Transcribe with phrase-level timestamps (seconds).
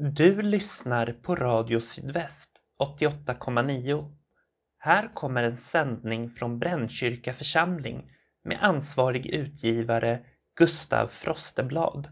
[0.00, 2.50] Du lyssnar på Radio Sydväst
[3.00, 4.16] 88,9.
[4.78, 8.10] Här kommer en sändning från Brännkyrka församling
[8.44, 10.24] med ansvarig utgivare
[10.56, 12.08] Gustav Frosteblad.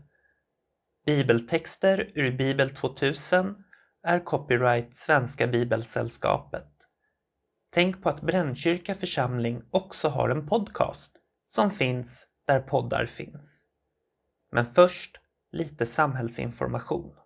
[1.06, 3.64] Bibeltexter ur Bibel 2000
[4.02, 6.72] är copyright Svenska Bibelsällskapet.
[7.70, 11.16] Tänk på att Brännkyrka församling också har en podcast
[11.48, 13.64] som finns där poddar finns.
[14.52, 15.16] Men först
[15.52, 17.25] lite samhällsinformation.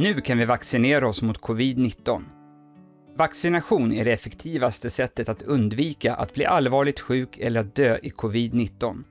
[0.00, 2.22] Nu kan vi vaccinera oss mot covid-19.
[3.16, 8.10] Vaccination är det effektivaste sättet att undvika att bli allvarligt sjuk eller att dö i
[8.10, 9.04] covid-19.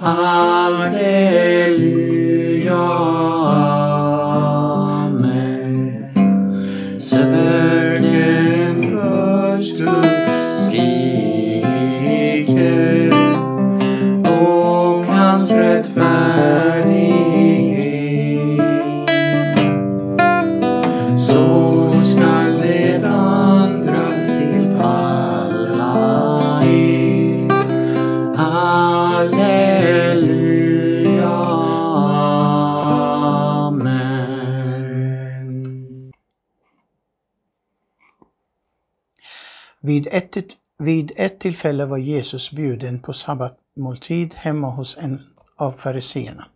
[0.00, 1.18] Hallelujah.
[39.98, 40.36] Vid ett,
[40.78, 45.20] vid ett tillfälle var Jesus bjuden på sabbatmåltid hemma hos en
[45.56, 46.46] av fariseerna.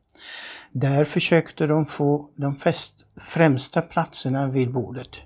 [0.72, 5.20] Där försökte de få de fest, främsta platserna vid bordet.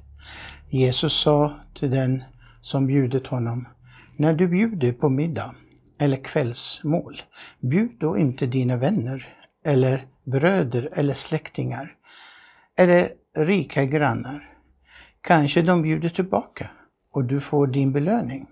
[0.69, 2.25] Jesus sa till den
[2.61, 3.69] som bjudit honom,
[4.17, 5.55] när du bjuder på middag
[5.99, 7.17] eller kvällsmål,
[7.61, 9.29] bjud då inte dina vänner
[9.65, 11.95] eller bröder eller släktingar
[12.79, 14.53] eller rika grannar.
[15.21, 16.71] Kanske de bjuder tillbaka
[17.17, 18.47] och du får din belöning.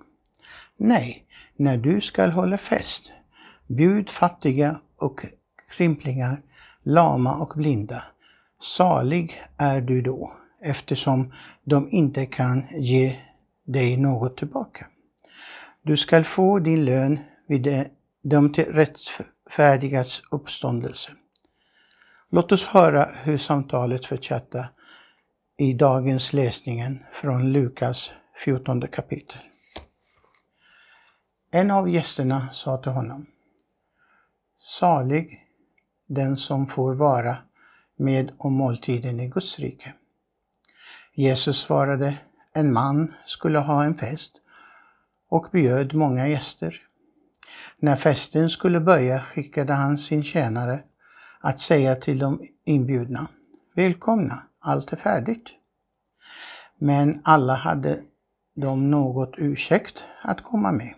[0.76, 1.24] Nej,
[1.56, 3.12] när du skall hålla fest,
[3.66, 5.26] bjud fattiga och
[5.70, 6.42] krymplingar,
[6.82, 8.02] lama och blinda.
[8.60, 10.32] Salig är du då,
[10.62, 11.32] eftersom
[11.64, 13.16] de inte kan ge
[13.64, 14.86] dig något tillbaka.
[15.82, 17.18] Du skall få din lön
[17.48, 17.90] vid
[18.22, 21.12] de rättfärdigas uppståndelse.
[22.30, 24.68] Låt oss höra hur samtalet fortsatte
[25.58, 29.38] i dagens läsningen från Lukas 14 kapitel.
[31.50, 33.26] En av gästerna sa till honom
[34.58, 35.40] Salig
[36.06, 37.36] den som får vara
[37.96, 39.94] med om måltiden i Guds rike.
[41.14, 42.18] Jesus svarade,
[42.52, 44.32] en man skulle ha en fest
[45.28, 46.82] och bjöd många gäster.
[47.78, 50.82] När festen skulle börja skickade han sin tjänare
[51.40, 53.28] att säga till de inbjudna,
[53.74, 55.50] välkomna, allt är färdigt.
[56.78, 58.02] Men alla hade
[58.54, 60.94] dem något ursäkt att komma med.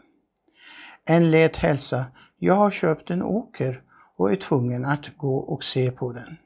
[1.04, 2.04] En lät hälsa,
[2.38, 3.82] jag har köpt en åker
[4.16, 6.36] och är tvungen att gå och se på den.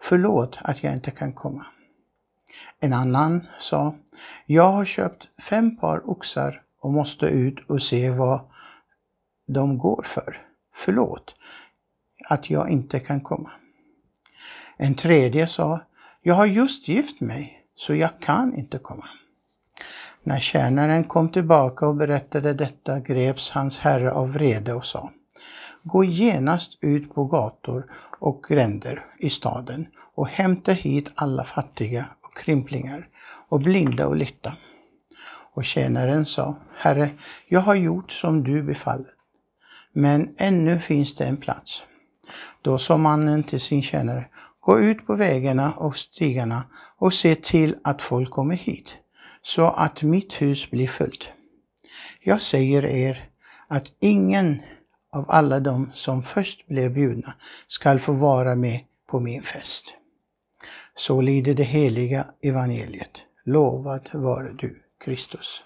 [0.00, 1.66] Förlåt att jag inte kan komma.
[2.80, 3.94] En annan sa,
[4.46, 8.40] jag har köpt fem par oxar och måste ut och se vad
[9.46, 10.36] de går för.
[10.74, 11.34] Förlåt
[12.28, 13.50] att jag inte kan komma.
[14.76, 15.80] En tredje sa,
[16.22, 19.08] jag har just gift mig så jag kan inte komma.
[20.26, 25.10] När tjänaren kom tillbaka och berättade detta greps hans herre av vrede och sa
[25.82, 27.90] Gå genast ut på gator
[28.20, 33.08] och gränder i staden och hämta hit alla fattiga och krymplingar
[33.48, 34.56] och blinda och lytta.
[35.54, 37.10] Och tjänaren sa Herre,
[37.48, 39.10] jag har gjort som du befaller,
[39.92, 41.84] men ännu finns det en plats.
[42.62, 44.28] Då sa mannen till sin tjänare
[44.60, 46.62] Gå ut på vägarna och stigarna
[46.98, 48.98] och se till att folk kommer hit
[49.46, 51.32] så att mitt hus blir fullt.
[52.20, 53.30] Jag säger er
[53.68, 54.62] att ingen
[55.10, 57.34] av alla de som först blev bjudna
[57.66, 59.94] skall få vara med på min fest.
[60.94, 63.24] Så lyder det heliga evangeliet.
[63.44, 65.64] Lovad vare du, Kristus.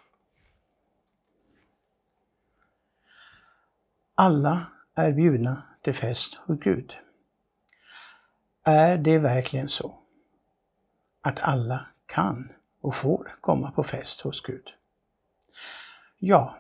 [4.15, 6.93] Alla är bjudna till fest hos Gud.
[8.65, 9.99] Är det verkligen så
[11.23, 14.69] att alla kan och får komma på fest hos Gud?
[16.19, 16.59] Ja,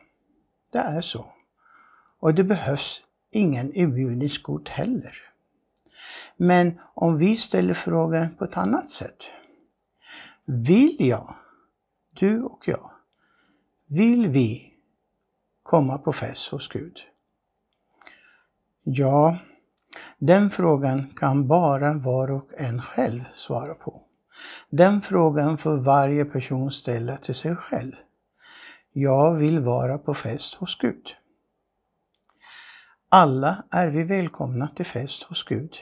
[0.73, 1.33] det är så.
[2.19, 5.31] Och det behövs ingen inbjudningskort heller.
[6.37, 9.31] Men om vi ställer frågan på ett annat sätt.
[10.45, 11.35] Vill jag,
[12.11, 12.91] du och jag,
[13.87, 14.75] vill vi
[15.63, 17.01] komma på fest hos Gud?
[18.83, 19.39] Ja,
[20.19, 24.03] den frågan kan bara var och en själv svara på.
[24.73, 27.93] Den frågan får varje person ställa till sig själv.
[28.93, 31.17] Jag vill vara på fest hos Gud.
[33.09, 35.77] Alla är vi välkomna till fest hos Gud.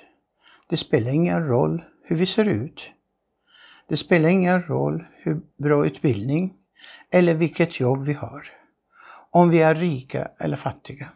[0.69, 2.91] Det spelar ingen roll hur vi ser ut.
[3.89, 6.55] Det spelar ingen roll hur bra utbildning
[7.11, 8.43] eller vilket jobb vi har.
[9.31, 11.09] Om vi är rika eller fattiga.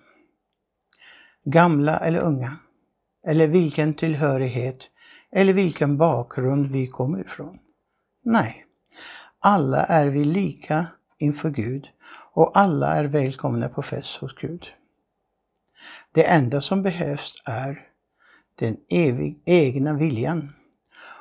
[1.45, 2.57] Gamla eller unga.
[3.27, 4.91] Eller vilken tillhörighet
[5.33, 7.59] eller vilken bakgrund vi kommer ifrån.
[8.23, 8.67] Nej,
[9.41, 10.87] alla är vi lika
[11.19, 11.89] inför Gud
[12.33, 14.67] och alla är välkomna på fest hos Gud.
[16.13, 17.89] Det enda som behövs är
[18.55, 20.53] den evig, egna viljan.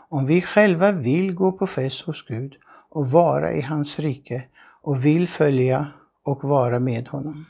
[0.10, 2.56] Om vi själva vill gå på fest hos Gud
[2.90, 4.44] och vara i hans rike
[4.82, 5.88] och vill följa
[6.24, 7.46] och vara med honom.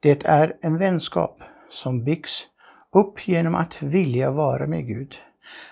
[0.00, 2.48] Det är en vänskap som byggs
[2.92, 5.16] upp genom att vilja vara med Gud,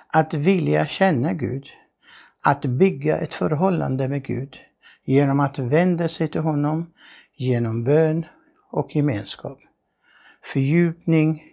[0.08, 1.66] att vilja känna Gud,
[2.40, 4.56] att bygga ett förhållande med Gud
[5.04, 6.92] genom att vända sig till honom
[7.36, 8.26] genom bön
[8.70, 9.58] och gemenskap,
[10.42, 11.44] fördjupning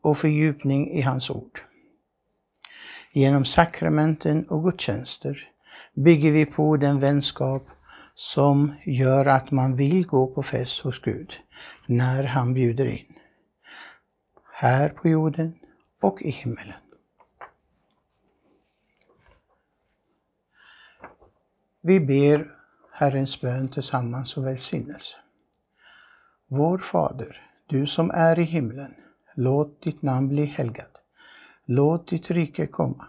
[0.00, 1.60] och fördjupning i hans ord.
[3.12, 5.48] Genom sakramenten och gudstjänster
[5.94, 7.66] bygger vi på den vänskap
[8.14, 11.32] som gör att man vill gå på fest hos Gud
[11.86, 13.15] när han bjuder in
[14.58, 15.58] här på jorden
[16.00, 16.80] och i himmelen.
[21.80, 22.50] Vi ber
[22.92, 25.16] Herrens bön tillsammans och välsignelse.
[26.48, 28.94] Vår Fader, du som är i himlen.
[29.34, 30.96] Låt ditt namn bli helgat.
[31.64, 33.08] Låt ditt rike komma.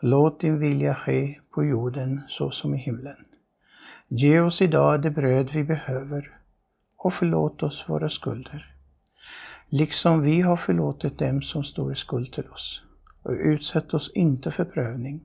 [0.00, 3.24] Låt din vilja ske på jorden så som i himlen.
[4.08, 6.38] Ge oss idag det bröd vi behöver
[6.96, 8.79] och förlåt oss våra skulder
[9.70, 12.82] liksom vi har förlåtit dem som står i skuld till oss.
[13.22, 15.20] Och utsätt oss inte för prövning,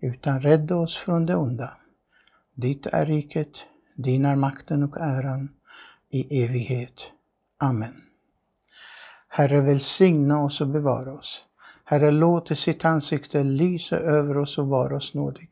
[0.00, 1.76] utan rädda oss från det onda.
[2.54, 3.64] Ditt är riket,
[3.94, 5.48] din är makten och äran
[6.10, 7.12] i evighet.
[7.58, 8.02] Amen.
[9.28, 11.44] Herre välsigna oss och bevara oss.
[11.84, 15.50] Herre låte sitt ansikte lysa över oss och vara oss nådig.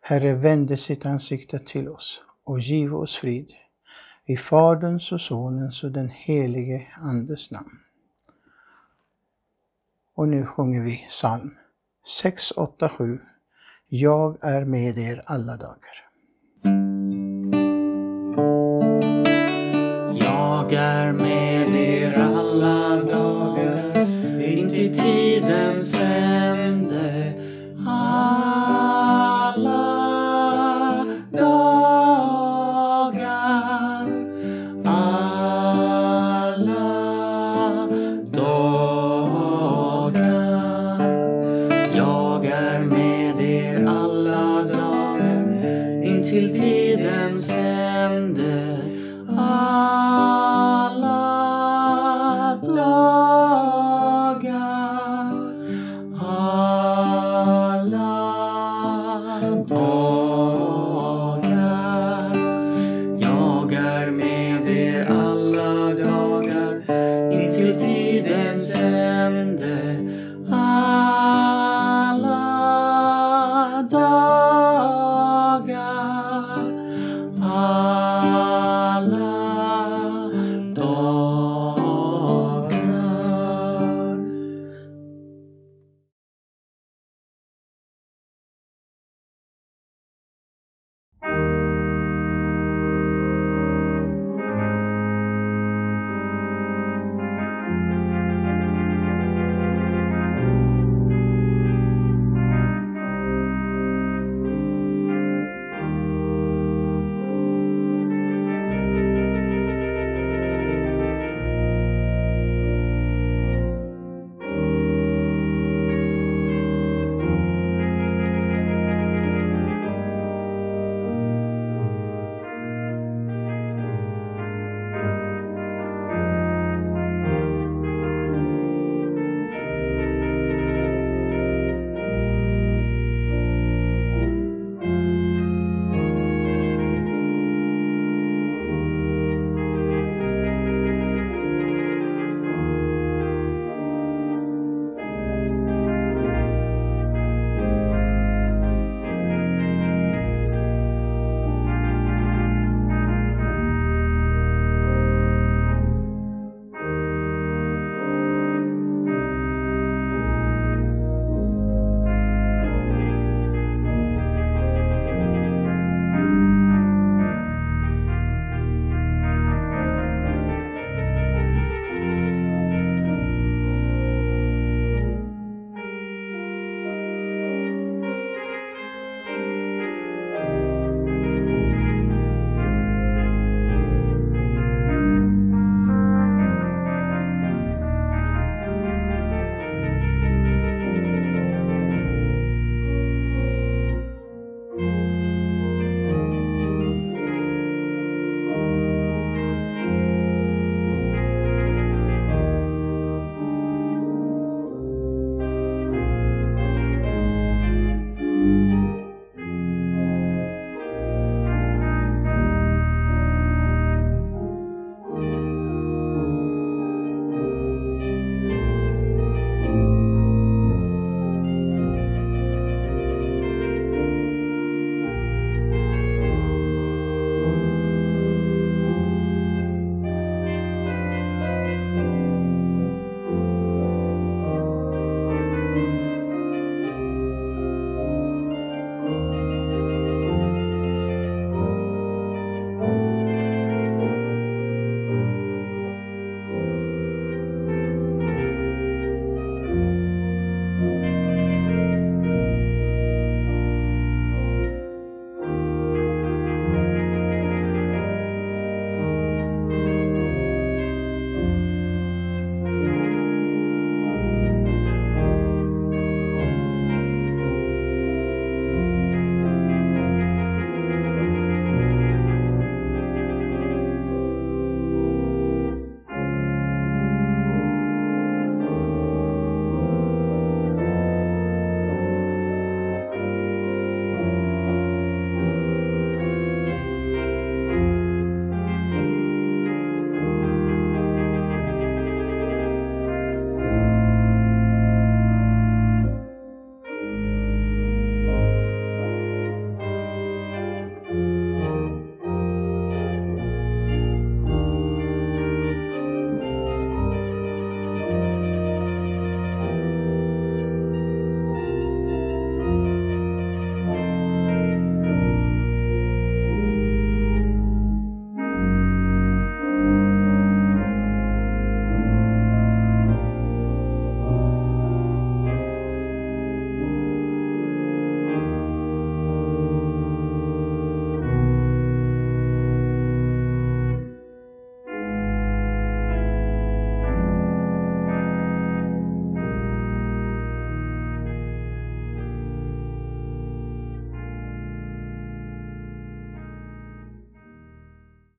[0.00, 3.52] Herre vände sitt ansikte till oss och giv oss frid.
[4.30, 7.78] I Faderns och Sonens och den helige Andes namn.
[10.14, 11.54] Och nu sjunger vi psalm
[12.06, 13.20] 687.
[13.88, 16.06] Jag är med er alla dagar.
[20.20, 21.49] Jag är med